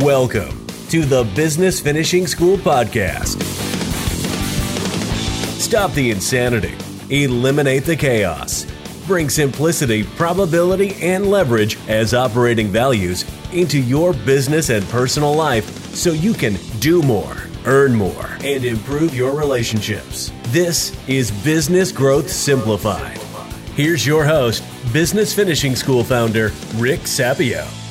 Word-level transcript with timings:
Welcome 0.00 0.66
to 0.88 1.04
the 1.04 1.22
Business 1.36 1.78
Finishing 1.78 2.26
School 2.26 2.56
Podcast. 2.56 3.40
Stop 5.60 5.92
the 5.92 6.10
insanity, 6.10 6.74
eliminate 7.10 7.84
the 7.84 7.94
chaos, 7.94 8.66
bring 9.06 9.28
simplicity, 9.28 10.02
probability, 10.02 10.94
and 11.00 11.30
leverage 11.30 11.78
as 11.88 12.12
operating 12.12 12.68
values 12.68 13.24
into 13.52 13.78
your 13.78 14.12
business 14.12 14.68
and 14.68 14.84
personal 14.88 15.34
life 15.34 15.94
so 15.94 16.10
you 16.10 16.34
can 16.34 16.54
do 16.80 17.00
more, 17.02 17.36
earn 17.66 17.94
more, 17.94 18.36
and 18.42 18.64
improve 18.64 19.14
your 19.14 19.38
relationships. 19.38 20.32
This 20.46 20.96
is 21.08 21.30
Business 21.44 21.92
Growth 21.92 22.28
Simplified. 22.30 23.18
Here's 23.76 24.04
your 24.04 24.24
host, 24.24 24.64
Business 24.92 25.32
Finishing 25.34 25.76
School 25.76 26.02
founder, 26.02 26.50
Rick 26.76 27.00
Sapio. 27.00 27.83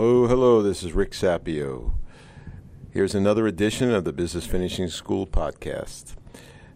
Hello, 0.00 0.28
hello, 0.28 0.62
this 0.62 0.84
is 0.84 0.92
Rick 0.92 1.10
Sapio. 1.10 1.94
Here's 2.92 3.16
another 3.16 3.48
edition 3.48 3.92
of 3.92 4.04
the 4.04 4.12
Business 4.12 4.46
Finishing 4.46 4.86
School 4.86 5.26
podcast. 5.26 6.14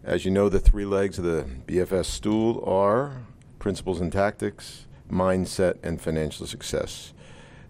As 0.03 0.25
you 0.25 0.31
know, 0.31 0.49
the 0.49 0.59
three 0.59 0.83
legs 0.83 1.17
of 1.17 1.23
the 1.23 1.45
BFS 1.65 2.03
stool 2.03 2.61
are 2.65 3.25
principles 3.59 4.01
and 4.01 4.11
tactics, 4.11 4.87
mindset, 5.09 5.77
and 5.81 6.01
financial 6.01 6.45
success. 6.45 7.13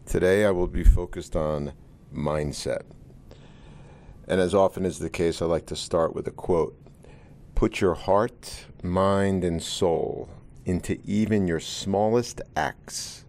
Today 0.07 0.43
I 0.43 0.49
will 0.49 0.65
be 0.65 0.83
focused 0.83 1.35
on 1.35 1.73
mindset. 2.11 2.81
And 4.27 4.41
as 4.41 4.55
often 4.55 4.87
is 4.87 4.97
the 4.97 5.07
case, 5.07 5.39
I 5.39 5.45
like 5.45 5.67
to 5.67 5.75
start 5.75 6.15
with 6.15 6.27
a 6.27 6.31
quote 6.31 6.75
Put 7.53 7.79
your 7.79 7.93
heart, 7.93 8.65
mind, 8.81 9.43
and 9.43 9.61
soul 9.61 10.29
into 10.65 10.99
even 11.05 11.45
your 11.47 11.59
smallest 11.59 12.41
acts. 12.55 13.22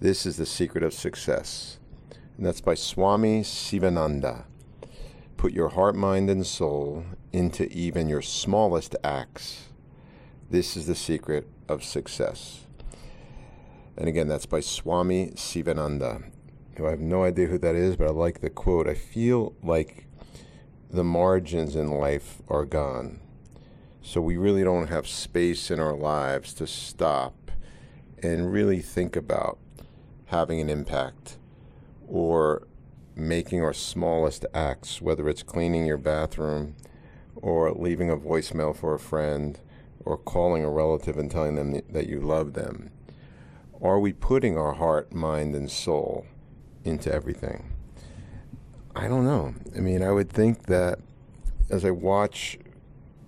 This 0.00 0.24
is 0.24 0.38
the 0.38 0.46
secret 0.46 0.82
of 0.82 0.94
success. 0.94 1.78
And 2.38 2.46
that's 2.46 2.62
by 2.62 2.72
Swami 2.74 3.42
Sivananda. 3.42 4.44
Put 5.36 5.52
your 5.52 5.68
heart, 5.68 5.94
mind, 5.94 6.30
and 6.30 6.46
soul 6.46 7.04
into 7.34 7.70
even 7.70 8.08
your 8.08 8.22
smallest 8.22 8.96
acts. 9.04 9.66
This 10.48 10.74
is 10.74 10.86
the 10.86 10.94
secret 10.94 11.46
of 11.68 11.84
success. 11.84 12.64
And 13.94 14.08
again, 14.08 14.26
that's 14.26 14.46
by 14.46 14.60
Swami 14.60 15.32
Sivananda. 15.32 16.30
I 16.82 16.88
have 16.88 17.00
no 17.00 17.24
idea 17.24 17.48
who 17.48 17.58
that 17.58 17.74
is, 17.74 17.96
but 17.96 18.06
I 18.06 18.10
like 18.10 18.40
the 18.40 18.48
quote. 18.48 18.88
I 18.88 18.94
feel 18.94 19.54
like 19.62 20.06
the 20.88 21.04
margins 21.04 21.76
in 21.76 21.90
life 21.90 22.40
are 22.48 22.64
gone. 22.64 23.20
So 24.00 24.22
we 24.22 24.38
really 24.38 24.64
don't 24.64 24.86
have 24.86 25.06
space 25.06 25.70
in 25.70 25.78
our 25.78 25.92
lives 25.92 26.54
to 26.54 26.66
stop 26.66 27.50
and 28.22 28.50
really 28.50 28.80
think 28.80 29.14
about 29.14 29.58
having 30.30 30.60
an 30.60 30.70
impact 30.70 31.38
or 32.06 32.66
making 33.16 33.62
our 33.62 33.72
smallest 33.72 34.46
acts, 34.54 35.02
whether 35.02 35.28
it's 35.28 35.42
cleaning 35.42 35.86
your 35.86 35.98
bathroom 35.98 36.76
or 37.34 37.72
leaving 37.72 38.08
a 38.10 38.16
voicemail 38.16 38.74
for 38.74 38.94
a 38.94 38.98
friend 38.98 39.58
or 40.04 40.16
calling 40.16 40.64
a 40.64 40.70
relative 40.70 41.18
and 41.18 41.30
telling 41.30 41.56
them 41.56 41.80
that 41.90 42.06
you 42.06 42.20
love 42.20 42.54
them. 42.54 42.90
Are 43.82 43.98
we 43.98 44.12
putting 44.12 44.56
our 44.56 44.74
heart, 44.74 45.12
mind, 45.12 45.54
and 45.54 45.70
soul 45.70 46.26
into 46.84 47.12
everything? 47.12 47.72
I 48.94 49.08
don't 49.08 49.24
know. 49.24 49.54
I 49.76 49.80
mean, 49.80 50.02
I 50.02 50.12
would 50.12 50.30
think 50.30 50.66
that 50.66 51.00
as 51.70 51.84
I 51.84 51.90
watch 51.90 52.58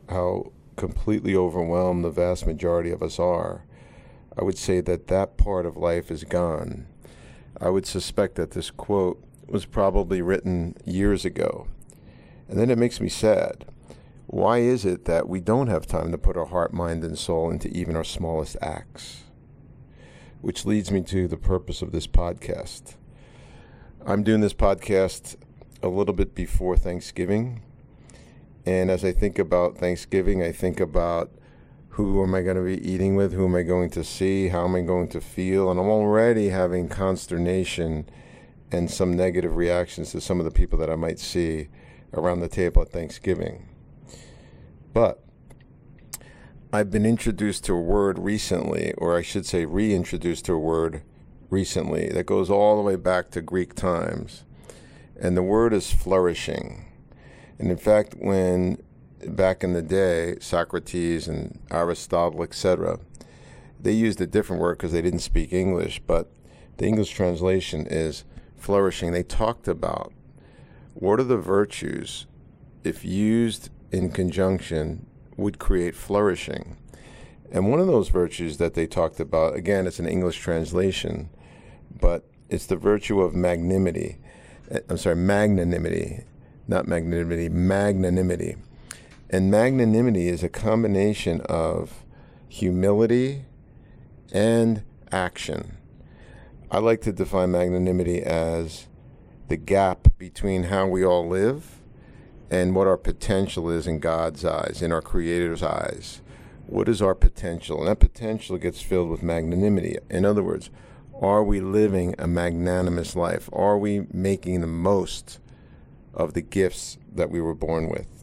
how 0.09 0.53
completely 0.77 1.35
overwhelmed 1.35 2.05
the 2.05 2.11
vast 2.11 2.47
majority 2.47 2.91
of 2.91 3.03
us 3.03 3.19
are, 3.19 3.65
I 4.39 4.45
would 4.45 4.59
say 4.59 4.81
that 4.81 5.09
that 5.09 5.37
part 5.37 5.67
of 5.67 5.77
life 5.77 6.11
is 6.11 6.25
gone. 6.25 6.87
I 7.61 7.69
would 7.69 7.87
suspect 7.87 8.37
that 8.37 8.53
this 8.53 8.71
quote 8.71 9.23
was 9.47 9.67
probably 9.67 10.23
written 10.23 10.77
years 10.85 11.25
ago. 11.25 11.67
And 12.49 12.59
then 12.59 12.71
it 12.71 12.79
makes 12.79 13.01
me 13.01 13.09
sad. 13.09 13.65
Why 14.27 14.59
is 14.59 14.85
it 14.85 15.05
that 15.05 15.29
we 15.29 15.41
don't 15.41 15.67
have 15.67 15.87
time 15.87 16.11
to 16.13 16.19
put 16.19 16.37
our 16.37 16.47
heart, 16.47 16.73
mind, 16.73 17.05
and 17.05 17.19
soul 17.19 17.51
into 17.51 17.69
even 17.69 17.97
our 17.97 18.05
smallest 18.05 18.57
acts? 18.63 19.25
Which 20.41 20.65
leads 20.65 20.91
me 20.91 21.03
to 21.03 21.29
the 21.29 21.37
purpose 21.37 21.83
of 21.83 21.93
this 21.93 22.07
podcast. 22.07 22.95
I'm 24.05 24.23
doing 24.23 24.41
this 24.41 24.55
podcast 24.55 25.37
a 25.83 25.89
little 25.89 26.15
bit 26.15 26.35
before 26.35 26.77
Thanksgiving. 26.77 27.63
And 28.65 28.91
as 28.91 29.05
I 29.05 29.13
think 29.13 29.39
about 29.39 29.79
Thanksgiving, 29.79 30.43
I 30.43 30.53
think 30.53 30.81
about 30.81 31.31
who 31.93 32.23
am 32.23 32.35
I 32.35 32.41
going 32.41 32.57
to 32.57 32.63
be 32.63 32.91
eating 32.91 33.17
with? 33.17 33.35
Who 33.35 33.45
am 33.45 33.55
I 33.55 33.63
going 33.63 33.91
to 33.91 34.03
see? 34.03 34.49
How 34.49 34.65
am 34.65 34.75
I 34.75 34.81
going 34.81 35.09
to 35.09 35.21
feel? 35.21 35.71
And 35.71 35.79
I'm 35.79 35.91
already 35.91 36.49
having 36.49 36.89
consternation 36.89 38.09
and 38.71 38.91
some 38.91 39.15
negative 39.15 39.57
reactions 39.57 40.13
to 40.13 40.21
some 40.23 40.39
of 40.39 40.47
the 40.47 40.51
people 40.51 40.79
that 40.79 40.89
I 40.89 40.97
might 40.97 41.19
see 41.19 41.69
around 42.15 42.41
the 42.41 42.49
table 42.49 42.81
at 42.81 42.89
Thanksgiving. 42.89 43.69
But 44.95 45.23
I've 46.73 46.91
been 46.91 47.05
introduced 47.05 47.65
to 47.65 47.75
a 47.75 47.81
word 47.81 48.19
recently, 48.19 48.95
or 48.97 49.15
I 49.15 49.21
should 49.21 49.45
say, 49.45 49.67
reintroduced 49.67 50.47
to 50.47 50.55
a 50.55 50.59
word 50.59 51.03
recently 51.51 52.09
that 52.09 52.25
goes 52.25 52.49
all 52.49 52.77
the 52.77 52.83
way 52.83 52.97
back 52.97 53.31
to 53.33 53.43
Greek 53.43 53.75
times. 53.75 54.45
And 55.21 55.37
the 55.37 55.43
word 55.43 55.75
is 55.75 55.93
flourishing. 55.93 56.87
And 57.59 57.71
in 57.71 57.77
fact, 57.77 58.15
when 58.19 58.79
back 59.27 59.65
in 59.65 59.73
the 59.73 59.83
day, 59.83 60.37
Socrates 60.41 61.29
and 61.29 61.59
Aristotle, 61.71 62.43
etc., 62.43 62.99
they 63.81 63.93
used 63.93 64.21
a 64.21 64.27
different 64.27 64.63
word 64.63 64.79
because 64.79 64.93
they 64.93 65.03
didn't 65.03 65.21
speak 65.21 65.53
English, 65.53 66.01
but 66.07 66.31
the 66.77 66.87
English 66.87 67.11
translation 67.11 67.87
is 67.87 68.25
flourishing. 68.57 69.13
They 69.13 69.25
talked 69.25 69.67
about 69.67 70.13
what 70.95 71.19
are 71.19 71.25
the 71.25 71.37
virtues, 71.37 72.27
if 72.85 73.05
used 73.05 73.71
in 73.91 74.11
conjunction, 74.11 75.07
would 75.37 75.59
create 75.59 75.97
flourishing. 75.97 76.77
And 77.51 77.71
one 77.71 77.81
of 77.81 77.87
those 77.87 78.09
virtues 78.09 78.59
that 78.59 78.75
they 78.75 78.87
talked 78.87 79.21
about, 79.21 79.57
again, 79.57 79.87
it's 79.87 79.99
an 79.99 80.07
English 80.07 80.39
translation, 80.39 81.29
but 82.01 82.25
it's 82.49 82.67
the 82.67 82.77
virtue 82.77 83.21
of 83.21 83.35
magnanimity. 83.35 84.19
Eh, 84.71 84.81
I'm 84.89 84.97
sorry, 84.97 85.17
magnanimity, 85.17 86.25
not 86.69 86.87
magnanimity, 86.87 87.49
magnanimity. 87.49 88.57
And 89.33 89.51
magnanimity 89.51 90.29
is 90.29 90.43
a 90.43 90.51
combination 90.51 91.41
of 91.47 92.05
humility 92.49 93.47
and 94.31 94.83
action. 95.11 95.79
I 96.71 96.81
like 96.81 97.01
to 97.03 97.13
define 97.13 97.53
magnanimity 97.53 98.23
as 98.23 98.89
the 99.49 99.57
gap 99.57 100.09
between 100.19 100.65
how 100.65 100.87
we 100.87 101.03
all 101.03 101.27
live 101.27 101.81
and 102.51 102.75
what 102.75 102.87
our 102.87 102.99
potential 102.99 103.71
is 103.71 103.87
in 103.87 104.01
God's 104.01 104.45
eyes, 104.45 104.83
in 104.83 104.93
our 104.93 105.01
Creator's 105.01 105.63
eyes. 105.63 106.21
What 106.67 106.87
is 106.87 107.01
our 107.01 107.15
potential? 107.15 107.79
And 107.79 107.89
that 107.89 108.01
potential 108.01 108.59
gets 108.59 108.83
filled 108.83 109.09
with 109.09 109.23
magnanimity. 109.23 109.97
In 110.11 110.27
other 110.27 110.43
words, 110.43 110.69
are 111.19 111.43
we 111.43 111.61
living 111.63 112.15
a 112.19 112.27
magnanimous 112.27 113.17
life? 113.17 113.49
Are 113.51 113.79
we 113.79 114.07
making 114.13 114.61
the 114.61 114.67
most 114.67 115.41
of 116.13 116.35
the 116.35 116.43
gifts 116.43 116.99
that 117.11 117.31
we 117.31 117.41
were 117.41 117.55
born 117.55 117.89
with? 117.89 118.22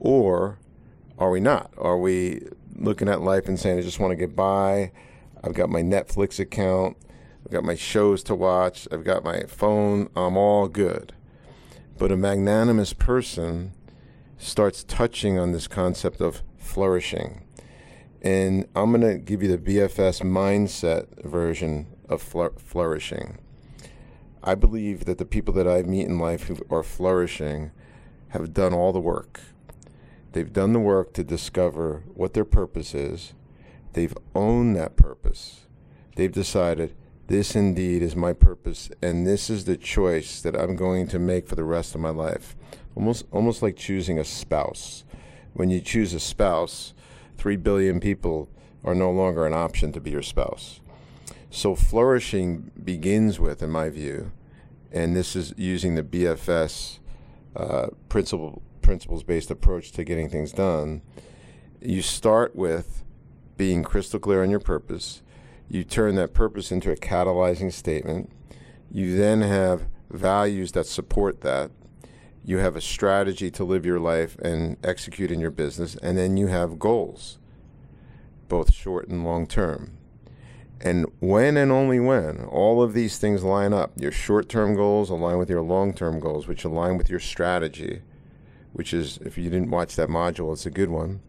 Or 0.00 0.58
are 1.18 1.30
we 1.30 1.40
not? 1.40 1.72
Are 1.76 1.98
we 1.98 2.46
looking 2.76 3.08
at 3.08 3.20
life 3.20 3.48
and 3.48 3.58
saying, 3.58 3.78
I 3.78 3.82
just 3.82 3.98
want 3.98 4.12
to 4.12 4.16
get 4.16 4.36
by? 4.36 4.92
I've 5.42 5.54
got 5.54 5.70
my 5.70 5.82
Netflix 5.82 6.38
account. 6.38 6.96
I've 7.44 7.52
got 7.52 7.64
my 7.64 7.74
shows 7.74 8.22
to 8.24 8.34
watch. 8.34 8.86
I've 8.92 9.04
got 9.04 9.24
my 9.24 9.42
phone. 9.42 10.08
I'm 10.14 10.36
all 10.36 10.68
good. 10.68 11.12
But 11.96 12.12
a 12.12 12.16
magnanimous 12.16 12.92
person 12.92 13.72
starts 14.36 14.84
touching 14.84 15.38
on 15.38 15.52
this 15.52 15.66
concept 15.66 16.20
of 16.20 16.42
flourishing. 16.58 17.44
And 18.22 18.66
I'm 18.74 18.92
going 18.92 19.00
to 19.02 19.18
give 19.18 19.42
you 19.42 19.56
the 19.56 19.58
BFS 19.58 20.22
mindset 20.22 21.24
version 21.24 21.86
of 22.08 22.22
flourishing. 22.22 23.38
I 24.42 24.54
believe 24.54 25.04
that 25.04 25.18
the 25.18 25.24
people 25.24 25.54
that 25.54 25.68
I 25.68 25.82
meet 25.82 26.06
in 26.06 26.18
life 26.18 26.44
who 26.44 26.58
are 26.70 26.82
flourishing 26.82 27.72
have 28.28 28.54
done 28.54 28.72
all 28.72 28.92
the 28.92 29.00
work. 29.00 29.40
They've 30.32 30.52
done 30.52 30.72
the 30.72 30.80
work 30.80 31.12
to 31.14 31.24
discover 31.24 32.04
what 32.14 32.34
their 32.34 32.44
purpose 32.44 32.94
is. 32.94 33.34
They've 33.94 34.16
owned 34.34 34.76
that 34.76 34.96
purpose. 34.96 35.66
They've 36.16 36.32
decided 36.32 36.94
this 37.28 37.54
indeed 37.54 38.02
is 38.02 38.16
my 38.16 38.32
purpose 38.32 38.90
and 39.02 39.26
this 39.26 39.50
is 39.50 39.64
the 39.64 39.76
choice 39.76 40.40
that 40.40 40.56
I'm 40.56 40.76
going 40.76 41.08
to 41.08 41.18
make 41.18 41.46
for 41.46 41.56
the 41.56 41.64
rest 41.64 41.94
of 41.94 42.00
my 42.00 42.10
life. 42.10 42.56
Almost 42.94 43.26
almost 43.30 43.62
like 43.62 43.76
choosing 43.76 44.18
a 44.18 44.24
spouse. 44.24 45.04
When 45.54 45.70
you 45.70 45.80
choose 45.80 46.14
a 46.14 46.20
spouse, 46.20 46.94
3 47.36 47.56
billion 47.56 48.00
people 48.00 48.48
are 48.84 48.94
no 48.94 49.10
longer 49.10 49.46
an 49.46 49.54
option 49.54 49.92
to 49.92 50.00
be 50.00 50.10
your 50.10 50.22
spouse. 50.22 50.80
So 51.50 51.74
flourishing 51.74 52.70
begins 52.82 53.40
with, 53.40 53.62
in 53.62 53.70
my 53.70 53.88
view, 53.88 54.32
and 54.92 55.16
this 55.16 55.34
is 55.34 55.54
using 55.56 55.94
the 55.94 56.02
BFS 56.02 56.98
uh, 57.56 57.88
principle 58.08 58.62
principles 58.88 59.22
based 59.22 59.50
approach 59.50 59.92
to 59.92 60.02
getting 60.02 60.30
things 60.30 60.50
done. 60.50 61.02
You 61.78 62.00
start 62.00 62.56
with 62.56 63.04
being 63.58 63.82
crystal 63.82 64.18
clear 64.18 64.42
on 64.42 64.48
your 64.48 64.60
purpose. 64.60 65.20
You 65.68 65.84
turn 65.84 66.14
that 66.14 66.32
purpose 66.32 66.72
into 66.72 66.90
a 66.90 66.96
catalyzing 66.96 67.70
statement. 67.70 68.32
You 68.90 69.14
then 69.14 69.42
have 69.42 69.88
values 70.08 70.72
that 70.72 70.86
support 70.86 71.42
that. 71.42 71.70
You 72.42 72.58
have 72.58 72.76
a 72.76 72.80
strategy 72.80 73.50
to 73.50 73.62
live 73.62 73.84
your 73.84 74.00
life 74.00 74.38
and 74.38 74.78
execute 74.82 75.30
in 75.30 75.38
your 75.38 75.50
business. 75.50 75.94
And 75.96 76.16
then 76.16 76.38
you 76.38 76.46
have 76.46 76.78
goals, 76.78 77.38
both 78.48 78.72
short 78.72 79.08
and 79.08 79.22
long 79.22 79.46
term. 79.46 79.98
And 80.80 81.04
when 81.20 81.58
and 81.58 81.70
only 81.70 82.00
when 82.00 82.42
all 82.46 82.82
of 82.82 82.94
these 82.94 83.18
things 83.18 83.44
line 83.44 83.74
up, 83.74 83.92
your 83.96 84.12
short 84.12 84.48
term 84.48 84.74
goals 84.74 85.10
align 85.10 85.36
with 85.36 85.50
your 85.50 85.60
long 85.60 85.92
term 85.92 86.20
goals, 86.20 86.48
which 86.48 86.64
align 86.64 86.96
with 86.96 87.10
your 87.10 87.20
strategy, 87.20 88.00
which 88.72 88.92
is, 88.92 89.18
if 89.18 89.38
you 89.38 89.50
didn't 89.50 89.70
watch 89.70 89.96
that 89.96 90.08
module, 90.08 90.52
it's 90.52 90.66
a 90.66 90.70
good 90.70 90.90
one. 90.90 91.20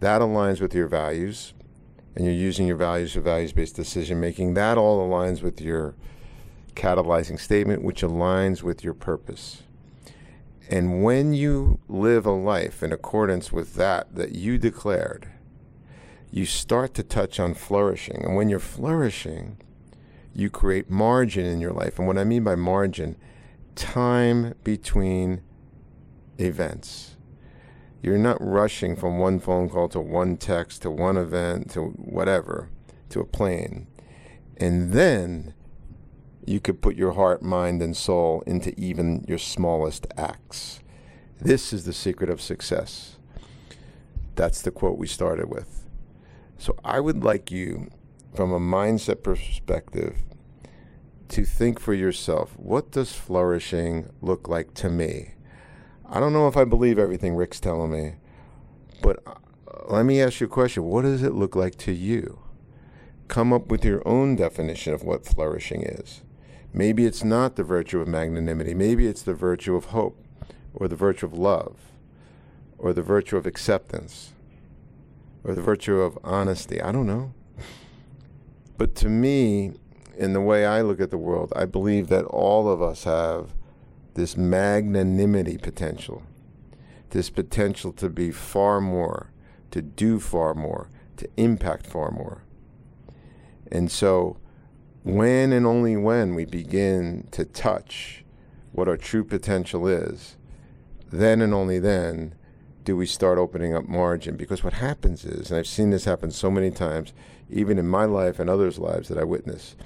That 0.00 0.20
aligns 0.20 0.60
with 0.60 0.74
your 0.74 0.86
values, 0.86 1.54
and 2.14 2.24
you're 2.24 2.34
using 2.34 2.66
your 2.66 2.76
values 2.76 3.12
for 3.12 3.20
values 3.20 3.52
based 3.52 3.76
decision 3.76 4.20
making. 4.20 4.54
That 4.54 4.78
all 4.78 5.08
aligns 5.08 5.42
with 5.42 5.60
your 5.60 5.94
catalyzing 6.74 7.38
statement, 7.38 7.82
which 7.82 8.02
aligns 8.02 8.62
with 8.62 8.84
your 8.84 8.94
purpose. 8.94 9.62
And 10.70 11.02
when 11.02 11.32
you 11.32 11.80
live 11.88 12.26
a 12.26 12.30
life 12.30 12.82
in 12.82 12.92
accordance 12.92 13.50
with 13.50 13.74
that 13.74 14.14
that 14.14 14.32
you 14.32 14.58
declared, 14.58 15.28
you 16.30 16.44
start 16.44 16.94
to 16.94 17.02
touch 17.02 17.40
on 17.40 17.54
flourishing. 17.54 18.22
And 18.22 18.36
when 18.36 18.48
you're 18.48 18.58
flourishing, 18.58 19.56
you 20.34 20.50
create 20.50 20.90
margin 20.90 21.46
in 21.46 21.60
your 21.60 21.72
life. 21.72 21.98
And 21.98 22.06
what 22.06 22.18
I 22.18 22.24
mean 22.24 22.44
by 22.44 22.54
margin, 22.54 23.16
time 23.74 24.54
between 24.62 25.40
events. 26.38 27.16
You're 28.02 28.18
not 28.18 28.38
rushing 28.40 28.94
from 28.96 29.18
one 29.18 29.40
phone 29.40 29.68
call 29.68 29.88
to 29.90 30.00
one 30.00 30.36
text 30.36 30.82
to 30.82 30.90
one 30.90 31.16
event 31.16 31.70
to 31.72 31.82
whatever 31.82 32.70
to 33.10 33.20
a 33.20 33.26
plane. 33.26 33.88
And 34.56 34.92
then 34.92 35.54
you 36.46 36.60
could 36.60 36.80
put 36.80 36.96
your 36.96 37.12
heart, 37.12 37.42
mind, 37.42 37.82
and 37.82 37.96
soul 37.96 38.42
into 38.46 38.78
even 38.80 39.24
your 39.28 39.38
smallest 39.38 40.06
acts. 40.16 40.80
This 41.40 41.72
is 41.72 41.84
the 41.84 41.92
secret 41.92 42.30
of 42.30 42.40
success. 42.40 43.16
That's 44.34 44.62
the 44.62 44.70
quote 44.70 44.98
we 44.98 45.06
started 45.06 45.50
with. 45.50 45.86
So 46.56 46.76
I 46.84 47.00
would 47.00 47.22
like 47.22 47.50
you, 47.50 47.90
from 48.34 48.52
a 48.52 48.60
mindset 48.60 49.22
perspective, 49.22 50.18
to 51.28 51.44
think 51.44 51.78
for 51.78 51.92
yourself 51.92 52.56
what 52.56 52.90
does 52.90 53.12
flourishing 53.12 54.08
look 54.22 54.48
like 54.48 54.74
to 54.74 54.88
me? 54.88 55.34
I 56.08 56.20
don't 56.20 56.32
know 56.32 56.48
if 56.48 56.56
I 56.56 56.64
believe 56.64 56.98
everything 56.98 57.36
Rick's 57.36 57.60
telling 57.60 57.92
me, 57.92 58.14
but 59.02 59.22
uh, 59.26 59.34
let 59.88 60.04
me 60.04 60.20
ask 60.20 60.40
you 60.40 60.46
a 60.46 60.50
question. 60.50 60.84
What 60.84 61.02
does 61.02 61.22
it 61.22 61.34
look 61.34 61.54
like 61.54 61.76
to 61.78 61.92
you? 61.92 62.40
Come 63.28 63.52
up 63.52 63.68
with 63.68 63.84
your 63.84 64.06
own 64.06 64.36
definition 64.36 64.94
of 64.94 65.02
what 65.02 65.26
flourishing 65.26 65.82
is. 65.82 66.22
Maybe 66.72 67.04
it's 67.04 67.24
not 67.24 67.56
the 67.56 67.64
virtue 67.64 68.00
of 68.00 68.08
magnanimity. 68.08 68.74
Maybe 68.74 69.06
it's 69.06 69.22
the 69.22 69.34
virtue 69.34 69.74
of 69.76 69.86
hope, 69.86 70.18
or 70.74 70.88
the 70.88 70.96
virtue 70.96 71.26
of 71.26 71.34
love, 71.34 71.76
or 72.78 72.92
the 72.92 73.02
virtue 73.02 73.36
of 73.36 73.46
acceptance 73.46 74.32
or 75.44 75.54
the 75.54 75.62
virtue 75.62 76.00
of 76.00 76.18
honesty. 76.22 76.80
I 76.80 76.92
don't 76.92 77.06
know. 77.06 77.32
But 78.76 78.94
to 78.96 79.08
me, 79.08 79.72
in 80.16 80.32
the 80.32 80.40
way 80.40 80.66
I 80.66 80.82
look 80.82 81.00
at 81.00 81.10
the 81.10 81.18
world, 81.18 81.52
I 81.56 81.64
believe 81.64 82.08
that 82.08 82.24
all 82.26 82.70
of 82.70 82.82
us 82.82 83.04
have 83.04 83.54
this 84.18 84.36
magnanimity 84.36 85.56
potential, 85.56 86.24
this 87.10 87.30
potential 87.30 87.92
to 87.92 88.08
be 88.08 88.32
far 88.32 88.80
more, 88.80 89.30
to 89.70 89.80
do 89.80 90.18
far 90.18 90.54
more, 90.54 90.90
to 91.16 91.28
impact 91.36 91.86
far 91.86 92.10
more. 92.10 92.42
And 93.70 93.92
so, 93.92 94.38
when 95.04 95.52
and 95.52 95.64
only 95.64 95.96
when 95.96 96.34
we 96.34 96.44
begin 96.44 97.28
to 97.30 97.44
touch 97.44 98.24
what 98.72 98.88
our 98.88 98.96
true 98.96 99.22
potential 99.22 99.86
is, 99.86 100.36
then 101.12 101.40
and 101.40 101.54
only 101.54 101.78
then 101.78 102.34
do 102.82 102.96
we 102.96 103.06
start 103.06 103.38
opening 103.38 103.72
up 103.72 103.86
margin? 103.86 104.36
Because 104.36 104.64
what 104.64 104.72
happens 104.72 105.24
is, 105.24 105.50
and 105.50 105.60
I've 105.60 105.66
seen 105.68 105.90
this 105.90 106.06
happen 106.06 106.32
so 106.32 106.50
many 106.50 106.72
times, 106.72 107.12
even 107.48 107.78
in 107.78 107.86
my 107.86 108.04
life 108.04 108.40
and 108.40 108.50
others' 108.50 108.80
lives 108.80 109.08
that 109.08 109.18
I 109.18 109.24
witness, 109.24 109.76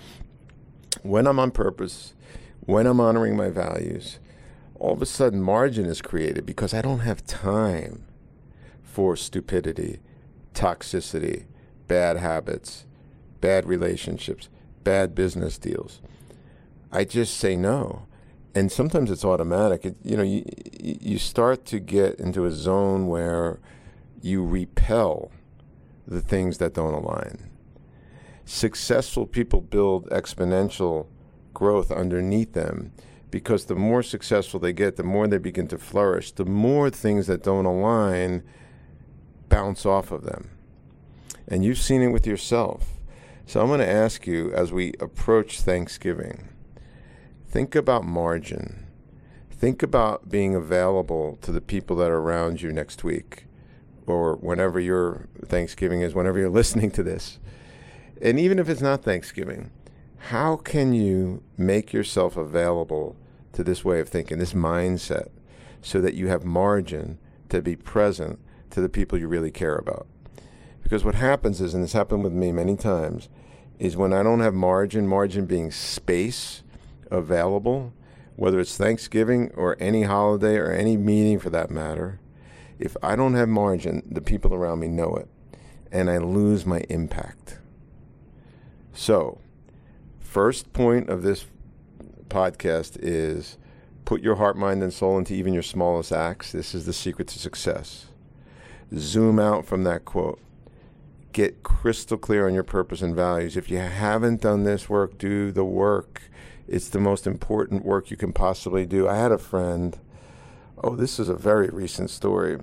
when 1.03 1.27
I'm 1.27 1.39
on 1.39 1.51
purpose, 1.51 2.15
when 2.61 2.87
I'm 2.87 3.01
honoring 3.01 3.37
my 3.37 3.51
values, 3.51 4.21
all 4.83 4.95
of 4.95 5.01
a 5.01 5.07
sudden 5.07 5.41
margin 5.41 5.87
is 5.87 6.03
created 6.03 6.45
because 6.45 6.75
I 6.75 6.83
don't 6.83 6.99
have 6.99 7.25
time 7.25 8.05
for 8.83 9.15
stupidity, 9.15 10.01
toxicity, 10.55 11.45
bad 11.87 12.17
habits, 12.17 12.85
bad 13.41 13.65
relationships, 13.65 14.49
bad 14.83 15.15
business 15.15 15.57
deals. 15.57 16.03
I 16.91 17.05
just 17.05 17.37
say 17.37 17.55
no 17.55 18.07
and 18.57 18.73
sometimes 18.73 19.13
it's 19.13 19.25
automatic. 19.25 19.85
It, 19.85 19.97
you 20.03 20.17
know, 20.17 20.25
you 20.25 20.45
you 20.81 21.17
start 21.17 21.65
to 21.67 21.79
get 21.79 22.19
into 22.19 22.45
a 22.45 22.51
zone 22.51 23.07
where 23.07 23.61
you 24.21 24.45
repel 24.45 25.31
the 26.09 26.21
things 26.21 26.59
that 26.59 26.75
don't 26.75 26.93
align. 26.93 27.51
Successful 28.45 29.27
people 29.27 29.61
build 29.61 30.11
exponential 30.11 31.07
growth 31.55 31.93
underneath 31.93 32.53
them 32.53 32.93
because 33.33 33.65
the 33.65 33.75
more 33.75 34.03
successful 34.03 34.61
they 34.61 34.75
get, 34.75 34.97
the 34.97 35.03
more 35.03 35.27
they 35.27 35.39
begin 35.39 35.67
to 35.67 35.79
flourish, 35.79 36.31
the 36.33 36.45
more 36.45 36.91
things 36.91 37.27
that 37.27 37.43
don't 37.43 37.65
align 37.65 38.45
bounce 39.49 39.85
off 39.87 40.13
of 40.13 40.23
them. 40.23 40.51
And 41.49 41.65
you've 41.65 41.79
seen 41.79 42.03
it 42.03 42.09
with 42.09 42.27
yourself. 42.27 43.01
So 43.47 43.61
I'm 43.61 43.69
going 43.69 43.81
to 43.81 43.89
ask 43.89 44.27
you 44.27 44.53
as 44.53 44.71
we 44.71 44.93
approach 45.01 45.61
Thanksgiving 45.61 46.51
think 47.49 47.75
about 47.75 48.05
margin. 48.05 48.87
Think 49.51 49.83
about 49.83 50.31
being 50.31 50.55
available 50.55 51.39
to 51.43 51.53
the 51.53 51.61
people 51.61 51.97
that 51.97 52.11
are 52.11 52.19
around 52.19 52.63
you 52.63 52.73
next 52.73 53.05
week 53.05 53.45
or 54.07 54.37
whenever 54.37 54.81
your 54.81 55.29
Thanksgiving 55.45 56.01
is, 56.01 56.15
whenever 56.15 56.39
you're 56.39 56.49
listening 56.61 56.91
to 56.93 57.03
this. 57.03 57.39
And 58.23 58.39
even 58.39 58.59
if 58.59 58.69
it's 58.69 58.81
not 58.81 59.03
Thanksgiving, 59.03 59.71
how 60.29 60.57
can 60.57 60.93
you 60.93 61.43
make 61.59 61.93
yourself 61.93 62.37
available 62.37 63.17
to 63.53 63.65
this 63.65 63.85
way 63.85 64.01
of 64.01 64.09
thinking, 64.09 64.39
this 64.39 64.55
mindset, 64.55 65.29
so 65.81 66.01
that 66.01 66.15
you 66.15 66.29
have 66.29 66.45
margin 66.45 67.19
to 67.49 67.61
be 67.61 67.77
present 67.77 68.39
to 68.71 68.81
the 68.81 68.89
people 68.89 69.19
you 69.19 69.29
really 69.29 69.51
care 69.51 69.77
about? 69.77 70.07
Because 70.83 71.05
what 71.05 71.15
happens 71.15 71.61
is, 71.61 71.75
and 71.75 71.83
this 71.83 71.93
happened 71.93 72.25
with 72.25 72.33
me 72.33 72.53
many 72.53 72.77
times, 72.77 73.29
is 73.79 73.97
when 73.97 74.13
I 74.13 74.23
don't 74.23 74.41
have 74.41 74.55
margin, 74.55 75.07
margin 75.07 75.47
being 75.47 75.71
space 75.71 76.63
available, 77.11 77.93
whether 78.37 78.61
it's 78.61 78.77
Thanksgiving 78.77 79.51
or 79.55 79.77
any 79.81 80.05
holiday 80.05 80.57
or 80.57 80.71
any 80.71 80.97
meeting 80.97 81.39
for 81.39 81.51
that 81.51 81.71
matter, 81.71 82.21
if 82.79 82.97
I 83.03 83.17
don't 83.17 83.35
have 83.35 83.49
margin, 83.49 84.03
the 84.11 84.21
people 84.21 84.55
around 84.55 84.81
me 84.81 84.89
know 84.89 85.15
it, 85.17 85.29
and 85.93 86.11
I 86.11 86.19
lose 86.19 86.67
my 86.67 86.81
impact. 86.89 87.59
So, 88.93 89.39
first 90.19 90.73
point 90.73 91.09
of 91.09 91.23
this 91.23 91.47
podcast 92.33 92.99
is 93.03 93.59
put 94.05 94.23
your 94.23 94.37
heart, 94.37 94.57
mind, 94.57 94.83
and 94.83 94.93
soul 94.93 95.19
into 95.19 95.35
even 95.35 95.53
your 95.53 95.63
smallest 95.63 96.13
acts. 96.13 96.53
This 96.53 96.75
is 96.75 96.87
the 96.87 96.93
secret 96.93 97.29
to 97.29 97.39
success. 97.39 98.07
Zoom 98.97 99.39
out 99.39 99.67
from 99.67 99.85
that 99.85 100.05
quote. 100.05 100.41
Get 101.33 101.63
crystal 101.63 102.19
clear 102.19 102.47
on 102.47 102.55
your 102.55 102.63
purpose 102.63 103.03
and 103.03 103.15
values. 103.15 103.57
If 103.57 103.71
you 103.71 103.79
haven't 103.79 104.41
done 104.41 104.65
this 104.65 104.89
work, 104.89 105.19
do 105.19 105.53
the 105.53 105.65
work. 105.65 106.23
It's 106.67 106.89
the 106.89 107.01
most 107.01 107.27
important 107.27 107.85
work 107.85 108.11
you 108.11 108.17
can 108.17 108.33
possibly 108.33 108.87
do. 108.87 109.09
I 109.09 109.17
had 109.17 109.33
a 109.33 109.39
friend. 109.39 109.99
Oh, 110.83 110.97
this 110.97 111.19
is 111.19 111.29
a 111.29 111.35
very 111.35 111.69
recent 111.69 112.11
story. 112.11 112.59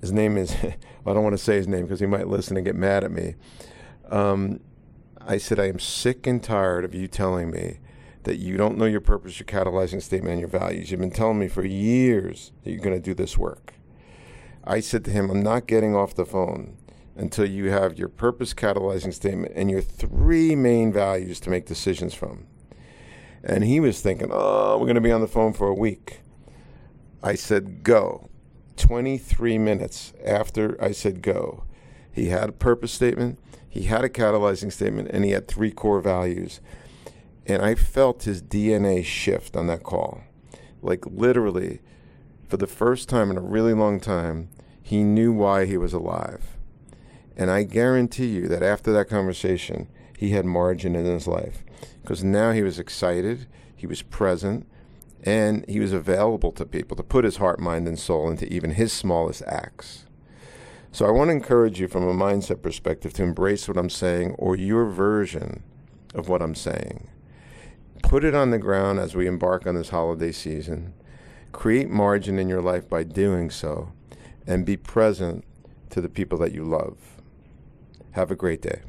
His 0.00 0.12
name 0.12 0.36
is, 0.36 0.54
I 0.64 1.12
don't 1.12 1.22
want 1.22 1.36
to 1.36 1.42
say 1.42 1.56
his 1.56 1.68
name 1.68 1.82
because 1.82 2.00
he 2.00 2.06
might 2.06 2.28
listen 2.28 2.56
and 2.56 2.66
get 2.66 2.76
mad 2.76 3.04
at 3.04 3.10
me. 3.10 3.34
Um, 4.08 4.60
I 5.20 5.38
said, 5.38 5.60
I 5.60 5.68
am 5.68 5.78
sick 5.78 6.26
and 6.26 6.42
tired 6.42 6.84
of 6.84 6.94
you 6.94 7.06
telling 7.06 7.50
me 7.50 7.78
that 8.24 8.36
you 8.36 8.56
don't 8.56 8.78
know 8.78 8.84
your 8.84 9.00
purpose, 9.00 9.38
your 9.38 9.46
catalyzing 9.46 10.02
statement, 10.02 10.32
and 10.32 10.40
your 10.40 10.48
values. 10.48 10.90
You've 10.90 11.00
been 11.00 11.10
telling 11.10 11.38
me 11.38 11.48
for 11.48 11.64
years 11.64 12.52
that 12.62 12.70
you're 12.70 12.80
going 12.80 12.96
to 12.96 13.02
do 13.02 13.14
this 13.14 13.38
work. 13.38 13.74
I 14.64 14.80
said 14.80 15.04
to 15.06 15.10
him, 15.10 15.30
I'm 15.30 15.42
not 15.42 15.66
getting 15.66 15.94
off 15.94 16.14
the 16.14 16.26
phone 16.26 16.76
until 17.16 17.46
you 17.46 17.70
have 17.70 17.98
your 17.98 18.08
purpose, 18.08 18.54
catalyzing 18.54 19.12
statement, 19.12 19.52
and 19.54 19.70
your 19.70 19.80
three 19.80 20.54
main 20.54 20.92
values 20.92 21.40
to 21.40 21.50
make 21.50 21.66
decisions 21.66 22.14
from. 22.14 22.46
And 23.42 23.64
he 23.64 23.80
was 23.80 24.00
thinking, 24.00 24.28
oh, 24.30 24.76
we're 24.78 24.86
going 24.86 24.94
to 24.96 25.00
be 25.00 25.12
on 25.12 25.22
the 25.22 25.28
phone 25.28 25.52
for 25.52 25.68
a 25.68 25.74
week. 25.74 26.20
I 27.22 27.34
said, 27.34 27.82
go. 27.82 28.30
23 28.80 29.58
minutes 29.58 30.14
after 30.24 30.82
I 30.82 30.92
said 30.92 31.20
go, 31.20 31.64
he 32.10 32.28
had 32.28 32.48
a 32.48 32.52
purpose 32.52 32.92
statement, 32.92 33.38
he 33.68 33.82
had 33.82 34.04
a 34.04 34.08
catalyzing 34.08 34.72
statement, 34.72 35.08
and 35.12 35.24
he 35.24 35.32
had 35.32 35.46
three 35.46 35.70
core 35.70 36.00
values. 36.00 36.60
And 37.46 37.62
I 37.62 37.74
felt 37.74 38.24
his 38.24 38.42
DNA 38.42 39.04
shift 39.04 39.56
on 39.56 39.66
that 39.66 39.82
call. 39.82 40.22
Like 40.82 41.04
literally, 41.06 41.80
for 42.48 42.56
the 42.56 42.66
first 42.66 43.08
time 43.08 43.30
in 43.30 43.36
a 43.36 43.42
really 43.42 43.74
long 43.74 44.00
time, 44.00 44.48
he 44.82 45.04
knew 45.04 45.32
why 45.32 45.66
he 45.66 45.76
was 45.76 45.92
alive. 45.92 46.56
And 47.36 47.50
I 47.50 47.62
guarantee 47.62 48.26
you 48.26 48.48
that 48.48 48.62
after 48.62 48.92
that 48.92 49.08
conversation, 49.08 49.88
he 50.18 50.30
had 50.30 50.44
margin 50.44 50.94
in 50.94 51.06
his 51.06 51.26
life 51.26 51.64
because 52.02 52.24
now 52.24 52.52
he 52.52 52.62
was 52.62 52.78
excited, 52.78 53.46
he 53.74 53.86
was 53.86 54.02
present, 54.02 54.66
and 55.22 55.64
he 55.68 55.80
was 55.80 55.92
available 55.92 56.52
to 56.52 56.66
people 56.66 56.96
to 56.96 57.02
put 57.02 57.24
his 57.24 57.36
heart, 57.36 57.60
mind, 57.60 57.86
and 57.86 57.98
soul 57.98 58.30
into 58.30 58.52
even 58.52 58.72
his 58.72 58.92
smallest 58.92 59.42
acts. 59.46 60.06
So 60.92 61.06
I 61.06 61.10
want 61.10 61.28
to 61.28 61.36
encourage 61.36 61.78
you 61.78 61.88
from 61.88 62.02
a 62.02 62.12
mindset 62.12 62.62
perspective 62.62 63.12
to 63.14 63.22
embrace 63.22 63.68
what 63.68 63.76
I'm 63.76 63.90
saying 63.90 64.32
or 64.38 64.56
your 64.56 64.86
version 64.86 65.62
of 66.14 66.28
what 66.28 66.42
I'm 66.42 66.54
saying. 66.54 67.08
Put 68.02 68.24
it 68.24 68.34
on 68.34 68.50
the 68.50 68.58
ground 68.58 68.98
as 68.98 69.14
we 69.14 69.26
embark 69.26 69.66
on 69.66 69.74
this 69.74 69.90
holiday 69.90 70.32
season. 70.32 70.94
Create 71.52 71.88
margin 71.88 72.38
in 72.38 72.48
your 72.48 72.62
life 72.62 72.88
by 72.88 73.02
doing 73.04 73.50
so 73.50 73.92
and 74.46 74.66
be 74.66 74.76
present 74.76 75.44
to 75.90 76.00
the 76.00 76.08
people 76.08 76.38
that 76.38 76.52
you 76.52 76.64
love. 76.64 76.96
Have 78.12 78.30
a 78.30 78.36
great 78.36 78.62
day. 78.62 78.82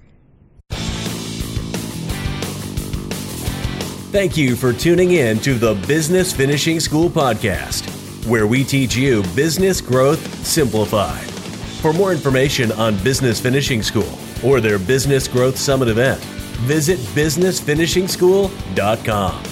Thank 4.12 4.36
you 4.36 4.56
for 4.58 4.74
tuning 4.74 5.12
in 5.12 5.40
to 5.40 5.54
the 5.54 5.76
Business 5.88 6.34
Finishing 6.34 6.82
School 6.82 7.10
podcast, 7.10 7.88
where 8.28 8.46
we 8.46 8.64
teach 8.64 8.96
you 8.96 9.24
business 9.36 9.80
growth 9.80 10.46
simplified. 10.46 11.24
For 11.82 11.94
more 11.94 12.12
information 12.12 12.72
on 12.74 13.02
Business 13.04 13.40
Finishing 13.40 13.82
School 13.82 14.12
or 14.44 14.60
their 14.60 14.78
Business 14.78 15.28
Growth 15.28 15.58
Summit 15.58 15.88
event, 15.88 16.22
visit 16.66 17.00
businessfinishingschool.com. 17.16 19.51